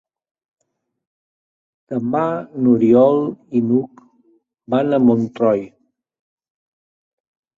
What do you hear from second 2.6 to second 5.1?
n'Oriol i n'Hug van a